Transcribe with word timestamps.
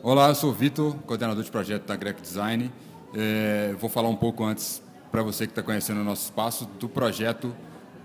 Olá, 0.00 0.28
eu 0.28 0.34
sou 0.36 0.50
o 0.50 0.52
Vitor, 0.52 0.94
coordenador 0.98 1.42
de 1.42 1.50
projeto 1.50 1.86
da 1.86 1.96
Greco 1.96 2.22
Design. 2.22 2.70
É, 3.12 3.74
vou 3.80 3.90
falar 3.90 4.08
um 4.08 4.14
pouco 4.14 4.44
antes, 4.44 4.80
para 5.10 5.24
você 5.24 5.44
que 5.44 5.50
está 5.50 5.60
conhecendo 5.60 6.00
o 6.00 6.04
nosso 6.04 6.26
espaço, 6.26 6.66
do 6.78 6.88
projeto 6.88 7.52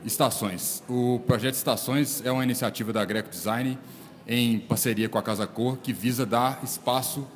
Estações. 0.04 0.84
O 0.90 1.20
projeto 1.28 1.54
Estações 1.54 2.26
é 2.26 2.32
uma 2.32 2.44
iniciativa 2.44 2.92
da 2.92 3.06
Greco 3.06 3.30
Design 3.30 3.78
em 4.28 4.58
parceria 4.58 5.08
com 5.08 5.20
a 5.20 5.22
Casa 5.22 5.46
Cor, 5.46 5.78
que 5.78 5.94
visa 5.94 6.26
dar 6.26 6.64
espaço 6.64 7.28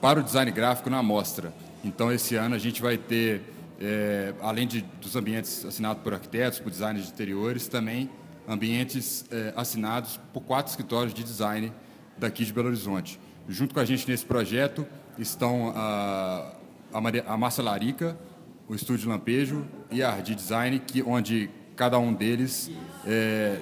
para 0.00 0.18
o 0.20 0.22
design 0.22 0.50
gráfico 0.50 0.88
na 0.88 1.02
mostra. 1.02 1.52
Então, 1.84 2.10
esse 2.10 2.36
ano 2.36 2.54
a 2.54 2.58
gente 2.58 2.80
vai 2.80 2.96
ter, 2.96 3.42
é, 3.78 4.32
além 4.40 4.66
de, 4.66 4.80
dos 4.98 5.14
ambientes 5.14 5.62
assinados 5.66 6.02
por 6.02 6.14
arquitetos, 6.14 6.58
por 6.58 6.70
designers 6.70 7.04
de 7.04 7.12
interiores, 7.12 7.68
também 7.68 8.08
ambientes 8.48 9.26
é, 9.30 9.52
assinados 9.54 10.18
por 10.32 10.40
quatro 10.40 10.70
escritórios 10.70 11.12
de 11.12 11.22
design 11.22 11.70
daqui 12.16 12.46
de 12.46 12.52
Belo 12.52 12.68
Horizonte. 12.68 13.20
Junto 13.48 13.74
com 13.74 13.80
a 13.80 13.84
gente 13.84 14.08
nesse 14.08 14.24
projeto 14.24 14.84
estão 15.16 15.72
a, 15.74 16.52
a, 16.92 17.00
Maria, 17.00 17.24
a 17.26 17.62
Larica, 17.62 18.18
o 18.68 18.74
Estúdio 18.74 19.08
Lampejo 19.08 19.64
e 19.90 20.02
a 20.02 20.10
Ardi 20.10 20.34
Design, 20.34 20.80
que, 20.80 21.00
onde 21.02 21.48
cada 21.76 21.96
um 21.98 22.12
deles 22.12 22.70
é, 23.06 23.60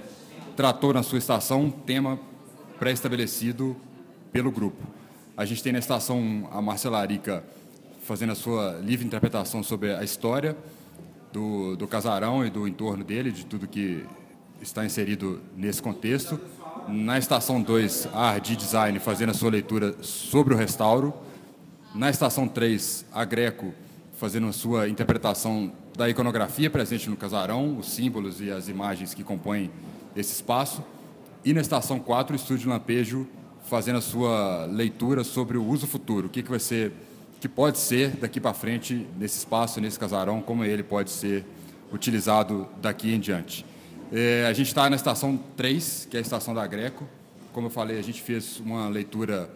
tratou 0.56 0.94
na 0.94 1.02
sua 1.02 1.18
estação 1.18 1.64
um 1.64 1.70
tema 1.70 2.18
pré-estabelecido 2.78 3.76
pelo 4.32 4.50
grupo. 4.50 4.82
A 5.36 5.44
gente 5.44 5.62
tem 5.62 5.72
na 5.72 5.80
estação 5.80 6.48
a 6.50 6.62
Marcela 6.62 6.98
Arica 6.98 7.44
fazendo 8.04 8.32
a 8.32 8.34
sua 8.34 8.80
livre 8.82 9.06
interpretação 9.06 9.62
sobre 9.62 9.94
a 9.94 10.02
história 10.02 10.56
do, 11.32 11.76
do 11.76 11.86
casarão 11.86 12.46
e 12.46 12.48
do 12.48 12.66
entorno 12.66 13.04
dele, 13.04 13.30
de 13.30 13.44
tudo 13.44 13.66
que 13.66 14.06
está 14.60 14.84
inserido 14.84 15.40
nesse 15.56 15.82
contexto. 15.82 16.40
Na 16.88 17.18
estação 17.18 17.62
2, 17.62 18.08
a 18.12 18.30
Ardi 18.30 18.56
Design 18.56 18.98
fazendo 18.98 19.30
a 19.30 19.34
sua 19.34 19.50
leitura 19.50 19.94
sobre 20.02 20.54
o 20.54 20.56
restauro. 20.56 21.14
Na 21.94 22.10
estação 22.10 22.46
3, 22.46 23.06
a 23.12 23.24
Greco 23.24 23.72
fazendo 24.16 24.46
a 24.48 24.52
sua 24.52 24.88
interpretação 24.88 25.72
da 25.96 26.08
iconografia 26.08 26.70
presente 26.70 27.08
no 27.08 27.16
casarão, 27.16 27.78
os 27.78 27.90
símbolos 27.90 28.40
e 28.40 28.50
as 28.50 28.68
imagens 28.68 29.14
que 29.14 29.22
compõem 29.22 29.70
esse 30.16 30.32
espaço. 30.32 30.82
E 31.44 31.52
na 31.52 31.60
estação 31.60 31.98
4, 31.98 32.32
o 32.32 32.36
Estúdio 32.36 32.70
Lampejo 32.70 33.26
fazendo 33.64 33.98
a 33.98 34.02
sua 34.02 34.66
leitura 34.66 35.24
sobre 35.24 35.56
o 35.56 35.64
uso 35.64 35.86
futuro, 35.86 36.26
o 36.26 36.30
que, 36.30 36.42
que 36.42 36.50
vai 36.50 36.60
ser, 36.60 36.92
que 37.40 37.48
pode 37.48 37.78
ser 37.78 38.10
daqui 38.16 38.40
para 38.40 38.52
frente 38.52 39.06
nesse 39.18 39.38
espaço, 39.38 39.80
nesse 39.80 39.98
casarão, 39.98 40.40
como 40.40 40.64
ele 40.64 40.82
pode 40.82 41.10
ser 41.10 41.44
utilizado 41.92 42.68
daqui 42.80 43.14
em 43.14 43.20
diante. 43.20 43.64
É, 44.12 44.46
a 44.46 44.52
gente 44.52 44.68
está 44.68 44.88
na 44.88 44.96
estação 44.96 45.36
3, 45.56 46.08
que 46.10 46.16
é 46.16 46.18
a 46.18 46.22
estação 46.22 46.54
da 46.54 46.66
Greco. 46.66 47.08
Como 47.52 47.66
eu 47.66 47.70
falei, 47.70 47.98
a 47.98 48.02
gente 48.02 48.20
fez 48.20 48.60
uma 48.60 48.88
leitura 48.88 49.50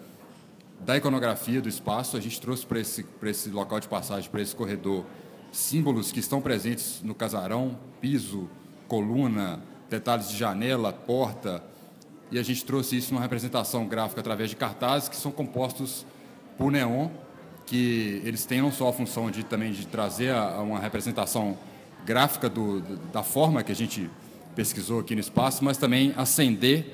da 0.80 0.96
iconografia 0.96 1.60
do 1.60 1.68
espaço, 1.68 2.16
a 2.16 2.20
gente 2.20 2.40
trouxe 2.40 2.64
para 2.64 2.78
esse, 2.78 3.04
esse 3.24 3.50
local 3.50 3.80
de 3.80 3.88
passagem, 3.88 4.30
para 4.30 4.40
esse 4.40 4.54
corredor, 4.54 5.04
símbolos 5.50 6.12
que 6.12 6.20
estão 6.20 6.40
presentes 6.40 7.02
no 7.02 7.14
casarão, 7.14 7.78
piso, 8.00 8.48
coluna, 8.86 9.60
detalhes 9.90 10.28
de 10.28 10.36
janela, 10.36 10.92
porta, 10.92 11.62
e 12.30 12.38
a 12.38 12.42
gente 12.42 12.64
trouxe 12.64 12.96
isso 12.96 13.12
numa 13.12 13.22
representação 13.22 13.86
gráfica 13.86 14.20
através 14.20 14.50
de 14.50 14.56
cartazes 14.56 15.08
que 15.08 15.16
são 15.16 15.32
compostos 15.32 16.06
por 16.56 16.70
neon, 16.70 17.08
que 17.66 18.22
eles 18.24 18.44
têm 18.44 18.60
não 18.60 18.70
só 18.70 18.88
a 18.88 18.92
função 18.92 19.30
de 19.30 19.42
também 19.42 19.72
de 19.72 19.86
trazer 19.86 20.32
a, 20.32 20.60
uma 20.60 20.78
representação 20.78 21.56
gráfica 22.04 22.48
do, 22.48 22.80
da 23.12 23.22
forma 23.22 23.62
que 23.62 23.72
a 23.72 23.74
gente 23.74 24.10
pesquisou 24.58 24.98
aqui 24.98 25.14
no 25.14 25.20
espaço, 25.20 25.64
mas 25.64 25.78
também 25.78 26.12
acender 26.16 26.84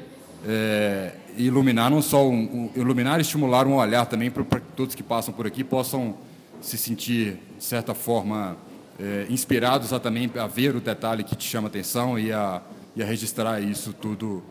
é, 0.47 1.15
e 1.35 1.47
iluminar, 1.47 1.91
não 1.91 2.03
só 2.03 2.29
um, 2.29 2.35
um, 2.35 2.71
iluminar 2.77 3.19
e 3.19 3.23
estimular 3.23 3.67
um 3.67 3.77
olhar 3.77 4.05
também 4.05 4.31
para 4.31 4.61
que 4.61 4.67
todos 4.77 4.95
que 4.95 5.03
passam 5.03 5.33
por 5.33 5.47
aqui 5.47 5.65
possam 5.65 6.15
se 6.61 6.77
sentir, 6.77 7.39
de 7.57 7.65
certa 7.65 7.95
forma, 7.95 8.55
é, 9.01 9.27
inspirados 9.31 9.95
a 9.95 9.99
também 9.99 10.31
a 10.39 10.47
ver 10.47 10.77
o 10.77 10.81
detalhe 10.81 11.25
que 11.25 11.35
te 11.35 11.49
chama 11.49 11.69
atenção 11.69 12.19
e 12.19 12.31
a, 12.31 12.61
e 12.95 13.03
a 13.03 13.07
registrar 13.07 13.63
isso 13.63 13.95
tudo, 13.95 14.43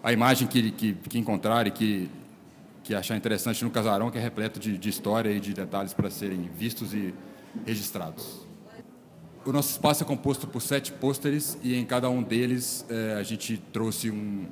a 0.00 0.12
imagem 0.12 0.46
que, 0.46 0.70
que, 0.70 0.92
que 0.92 1.18
encontrar 1.18 1.66
e 1.66 1.72
que, 1.72 2.08
que 2.84 2.94
achar 2.94 3.16
interessante 3.16 3.64
no 3.64 3.72
casarão, 3.72 4.08
que 4.08 4.18
é 4.18 4.20
repleto 4.20 4.60
de, 4.60 4.78
de 4.78 4.88
história 4.88 5.30
e 5.32 5.40
de 5.40 5.52
detalhes 5.52 5.92
para 5.92 6.08
serem 6.10 6.48
vistos 6.56 6.94
e 6.94 7.12
registrados. 7.66 8.51
O 9.44 9.50
nosso 9.50 9.70
espaço 9.70 10.04
é 10.04 10.06
composto 10.06 10.46
por 10.46 10.62
sete 10.62 10.92
pôsteres 10.92 11.58
e 11.64 11.74
em 11.74 11.84
cada 11.84 12.08
um 12.08 12.22
deles 12.22 12.86
é, 12.88 13.14
a 13.14 13.24
gente 13.24 13.56
trouxe 13.72 14.08
um, 14.08 14.46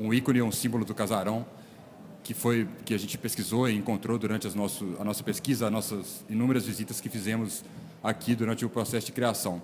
um, 0.00 0.06
um 0.06 0.14
ícone, 0.14 0.40
um 0.40 0.50
símbolo 0.50 0.86
do 0.86 0.94
casarão 0.94 1.44
que 2.22 2.32
foi 2.32 2.66
que 2.86 2.94
a 2.94 2.98
gente 2.98 3.18
pesquisou 3.18 3.68
e 3.68 3.76
encontrou 3.76 4.18
durante 4.18 4.46
as 4.46 4.54
nosso, 4.54 4.96
a 4.98 5.04
nossa 5.04 5.22
pesquisa, 5.22 5.66
as 5.66 5.72
nossas 5.72 6.24
inúmeras 6.30 6.64
visitas 6.64 6.98
que 6.98 7.10
fizemos 7.10 7.62
aqui 8.02 8.34
durante 8.34 8.64
o 8.64 8.70
processo 8.70 9.04
de 9.04 9.12
criação. 9.12 9.60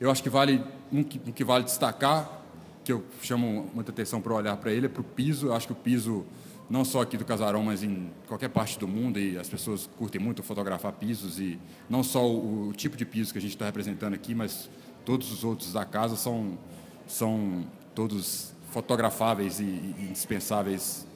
Eu 0.00 0.10
acho 0.10 0.20
que 0.20 0.28
vale 0.28 0.60
um 0.92 1.04
que, 1.04 1.20
um 1.24 1.30
que 1.30 1.44
vale 1.44 1.62
destacar, 1.62 2.42
que 2.82 2.92
eu 2.92 3.04
chamo 3.22 3.70
muita 3.72 3.92
atenção 3.92 4.20
para 4.20 4.34
olhar 4.34 4.56
para 4.56 4.72
ele, 4.72 4.86
é 4.86 4.88
para 4.88 5.00
o 5.00 5.04
piso. 5.04 5.46
Eu 5.46 5.54
acho 5.54 5.68
que 5.68 5.72
o 5.72 5.76
piso 5.76 6.26
não 6.68 6.84
só 6.84 7.02
aqui 7.02 7.16
do 7.16 7.24
Casarão, 7.24 7.62
mas 7.62 7.82
em 7.82 8.10
qualquer 8.26 8.48
parte 8.48 8.78
do 8.78 8.88
mundo, 8.88 9.18
e 9.18 9.36
as 9.38 9.48
pessoas 9.48 9.88
curtem 9.98 10.20
muito 10.20 10.42
fotografar 10.42 10.92
pisos, 10.92 11.38
e 11.38 11.58
não 11.88 12.02
só 12.02 12.26
o, 12.26 12.68
o 12.68 12.72
tipo 12.72 12.96
de 12.96 13.04
piso 13.04 13.32
que 13.32 13.38
a 13.38 13.42
gente 13.42 13.52
está 13.52 13.66
representando 13.66 14.14
aqui, 14.14 14.34
mas 14.34 14.70
todos 15.04 15.30
os 15.30 15.44
outros 15.44 15.72
da 15.72 15.84
casa 15.84 16.16
são, 16.16 16.58
são 17.06 17.66
todos 17.94 18.52
fotografáveis 18.70 19.60
e, 19.60 19.64
e 19.64 20.06
indispensáveis 20.08 21.06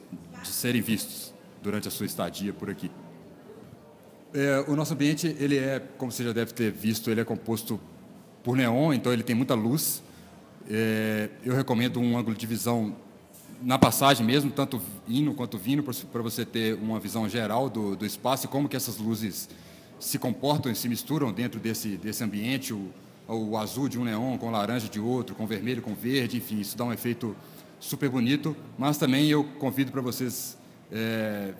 de 0.41 0.47
serem 0.47 0.81
vistos 0.81 1.33
durante 1.61 1.87
a 1.87 1.91
sua 1.91 2.05
estadia 2.05 2.53
por 2.53 2.69
aqui. 2.69 2.89
É, 4.33 4.63
o 4.67 4.75
nosso 4.75 4.93
ambiente, 4.93 5.35
ele 5.39 5.57
é, 5.57 5.79
como 5.97 6.11
você 6.11 6.23
já 6.23 6.31
deve 6.31 6.53
ter 6.53 6.71
visto, 6.71 7.09
ele 7.09 7.19
é 7.19 7.25
composto 7.25 7.79
por 8.43 8.55
neon, 8.55 8.93
então 8.93 9.11
ele 9.11 9.23
tem 9.23 9.35
muita 9.35 9.55
luz. 9.55 10.03
É, 10.69 11.29
eu 11.43 11.55
recomendo 11.55 11.99
um 11.99 12.17
ângulo 12.17 12.35
de 12.35 12.45
visão 12.45 12.95
na 13.61 13.77
passagem 13.77 14.25
mesmo, 14.25 14.51
tanto 14.51 14.81
indo 15.07 15.33
quanto 15.33 15.57
vindo, 15.57 15.83
para 15.83 16.21
você 16.21 16.45
ter 16.45 16.75
uma 16.75 16.99
visão 16.99 17.27
geral 17.27 17.69
do, 17.69 17.95
do 17.95 18.05
espaço 18.05 18.45
e 18.45 18.49
como 18.49 18.69
que 18.69 18.75
essas 18.75 18.97
luzes 18.97 19.49
se 19.99 20.17
comportam 20.17 20.71
e 20.71 20.75
se 20.75 20.87
misturam 20.87 21.31
dentro 21.31 21.59
desse, 21.59 21.97
desse 21.97 22.23
ambiente, 22.23 22.73
o, 22.73 22.89
o 23.27 23.57
azul 23.57 23.89
de 23.89 23.99
um 23.99 24.03
neon 24.03 24.37
com 24.37 24.49
laranja 24.49 24.87
de 24.87 24.99
outro, 24.99 25.35
com 25.35 25.45
vermelho 25.45 25.81
com 25.81 25.93
verde, 25.93 26.37
enfim, 26.37 26.59
isso 26.59 26.77
dá 26.77 26.85
um 26.85 26.93
efeito 26.93 27.35
super 27.79 28.09
bonito, 28.09 28.55
mas 28.77 28.97
também 28.97 29.29
eu 29.29 29.43
convido 29.43 29.91
para 29.91 30.01
vocês 30.01 30.57
é, 30.91 31.53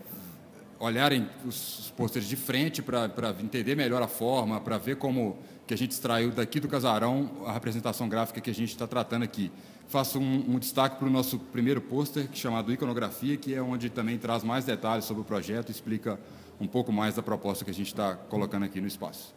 olharem 0.79 1.29
os, 1.45 1.94
pôsteres 1.95 2.28
de 2.28 2.35
frente 2.35 2.81
para 2.81 3.35
entender 3.41 3.75
melhor 3.75 4.01
a 4.01 4.07
forma, 4.07 4.62
para 4.62 4.78
ver 4.78 4.95
como 4.95 5.38
que 5.67 5.73
a 5.73 5.78
gente 5.78 5.91
extraiu 5.91 6.31
daqui 6.31 6.59
do 6.59 6.67
casarão 6.67 7.44
a 7.45 7.51
representação 7.51 8.07
gráfica 8.07 8.41
que 8.41 8.50
a 8.50 8.56
gente 8.56 8.69
está 8.69 8.88
tratando 8.88 9.23
aqui 9.23 9.51
faço 9.89 10.19
um, 10.19 10.53
um 10.56 10.59
destaque 10.59 10.97
para 10.97 11.07
o 11.07 11.12
nosso 11.12 11.39
primeiro 11.39 11.81
pôster, 11.81 12.29
é 12.31 12.35
chamado 12.35 12.72
Iconografia, 12.72 13.35
que 13.35 13.56
é 13.56 13.62
onde 13.62 13.89
também 13.89 14.18
traz 14.18 14.44
mais 14.44 14.63
detalhes 14.63 15.03
sobre 15.03 15.23
o 15.23 15.25
projeto 15.25 15.72
explica 15.72 16.19
um 16.62 16.68
pouco 16.68 16.91
mais 16.94 17.16
da 17.16 17.23
proposta 17.23 17.66
que 17.66 17.72
a 17.72 17.73
gente 17.73 17.88
está 17.88 18.13
colocando 18.16 18.66
aqui 18.66 18.79
no 18.79 18.88
espaço. 18.88 19.34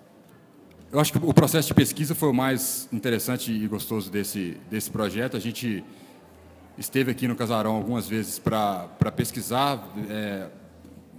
Eu 0.92 1.00
acho 1.00 1.10
que 1.10 1.19
o 1.19 1.32
processo 1.32 1.69
de 1.69 1.75
pesquisa 1.75 2.14
foi 2.14 2.28
o 2.28 2.34
mais 2.34 2.86
interessante 2.92 3.50
e 3.50 3.66
gostoso 3.66 4.10
desse, 4.10 4.58
desse 4.70 4.91
projeto. 4.91 5.38
A 5.38 5.41
gente 5.41 5.82
esteve 6.76 7.10
aqui 7.10 7.26
no 7.26 7.34
Casarão 7.34 7.76
algumas 7.76 8.06
vezes 8.06 8.38
para 8.38 8.88
pesquisar, 9.16 9.88
é, 10.10 10.48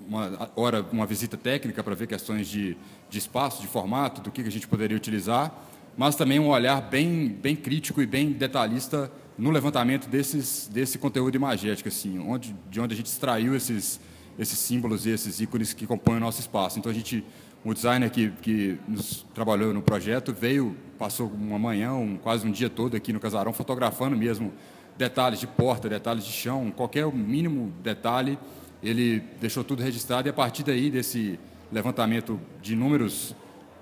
uma 0.07 0.51
hora 0.55 0.85
uma 0.91 1.05
visita 1.05 1.37
técnica 1.37 1.83
para 1.83 1.95
ver 1.95 2.07
questões 2.07 2.47
de, 2.47 2.77
de 3.09 3.17
espaço, 3.17 3.61
de 3.61 3.67
formato, 3.67 4.21
do 4.21 4.31
que 4.31 4.41
a 4.41 4.51
gente 4.51 4.67
poderia 4.67 4.95
utilizar, 4.95 5.53
mas 5.97 6.15
também 6.15 6.39
um 6.39 6.47
olhar 6.47 6.81
bem, 6.81 7.27
bem 7.27 7.55
crítico 7.55 8.01
e 8.01 8.05
bem 8.05 8.31
detalhista 8.31 9.11
no 9.37 9.49
levantamento 9.49 10.07
desses, 10.07 10.67
desse 10.71 10.97
conteúdo 10.97 11.35
imagético, 11.35 11.89
assim, 11.89 12.19
onde, 12.19 12.55
de 12.69 12.79
onde 12.79 12.93
a 12.93 12.97
gente 12.97 13.07
extraiu 13.07 13.55
esses, 13.55 13.99
esses 14.37 14.57
símbolos 14.59 15.05
e 15.05 15.09
esses 15.09 15.39
ícones 15.39 15.73
que 15.73 15.87
compõem 15.87 16.17
o 16.17 16.19
nosso 16.19 16.39
espaço. 16.39 16.79
Então, 16.79 16.91
a 16.91 16.95
gente, 16.95 17.23
o 17.63 17.73
designer 17.73 18.09
que, 18.09 18.29
que 18.41 18.77
nos 18.87 19.25
trabalhou 19.33 19.73
no 19.73 19.81
projeto 19.81 20.33
veio, 20.33 20.75
passou 20.97 21.27
uma 21.27 21.57
manhã, 21.57 21.93
um, 21.93 22.17
quase 22.17 22.45
um 22.45 22.51
dia 22.51 22.69
todo 22.69 22.95
aqui 22.95 23.11
no 23.11 23.19
casarão, 23.19 23.53
fotografando 23.53 24.15
mesmo 24.15 24.53
detalhes 24.97 25.39
de 25.39 25.47
porta, 25.47 25.89
detalhes 25.89 26.23
de 26.23 26.31
chão, 26.31 26.71
qualquer 26.71 27.11
mínimo 27.11 27.73
detalhe, 27.81 28.37
ele 28.83 29.21
deixou 29.39 29.63
tudo 29.63 29.81
registrado 29.81 30.27
e 30.27 30.29
a 30.29 30.33
partir 30.33 30.63
daí, 30.63 30.91
desse 30.91 31.39
levantamento 31.71 32.39
de 32.61 32.73
inúmeros 32.73 33.33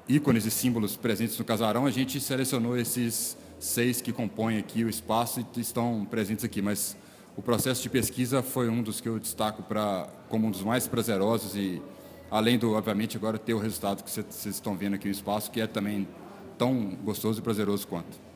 ícones 0.07 0.45
e 0.45 0.51
símbolos 0.51 0.95
presentes 0.95 1.37
no 1.37 1.43
casarão, 1.43 1.85
a 1.85 1.91
gente 1.91 2.19
selecionou 2.19 2.77
esses 2.77 3.37
seis 3.59 4.01
que 4.01 4.11
compõem 4.11 4.57
aqui 4.57 4.83
o 4.83 4.89
espaço 4.89 5.45
e 5.55 5.59
estão 5.59 6.05
presentes 6.09 6.45
aqui, 6.45 6.61
mas 6.61 6.95
o 7.35 7.41
processo 7.41 7.81
de 7.81 7.89
pesquisa 7.89 8.43
foi 8.43 8.69
um 8.69 8.81
dos 8.81 9.01
que 9.01 9.09
eu 9.09 9.19
destaco 9.19 9.63
para 9.63 10.07
como 10.29 10.47
um 10.47 10.51
dos 10.51 10.63
mais 10.63 10.87
prazerosos 10.87 11.55
e 11.55 11.81
além 12.29 12.57
do 12.57 12.73
obviamente 12.73 13.17
agora 13.17 13.37
ter 13.37 13.53
o 13.53 13.59
resultado 13.59 14.03
que 14.03 14.11
vocês 14.11 14.45
estão 14.45 14.75
vendo 14.75 14.95
aqui 14.95 15.05
no 15.05 15.11
espaço, 15.11 15.51
que 15.51 15.61
é 15.61 15.67
também 15.67 16.07
tão 16.57 16.95
gostoso 17.03 17.39
e 17.39 17.41
prazeroso 17.41 17.87
quanto. 17.87 18.30